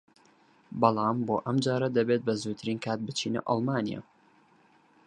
بەڵام 0.81 1.17
بۆ 1.27 1.35
ئەمجارە 1.45 1.89
دەبێت 1.97 2.21
بەزووترین 2.27 2.77
کات 2.85 2.99
بچینە 3.07 3.41
ئەڵمانیا 3.47 4.01